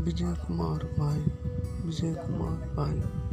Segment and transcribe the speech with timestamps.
[0.00, 1.20] विजय कुमार भाई
[1.86, 3.29] विजय कुमार भाई